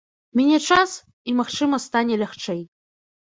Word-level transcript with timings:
Міне 0.39 0.59
час 0.69 0.91
і, 1.29 1.35
магчыма, 1.41 1.79
стане 1.85 2.17
лягчэй. 2.25 2.61